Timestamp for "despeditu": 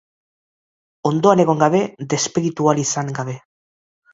2.15-2.71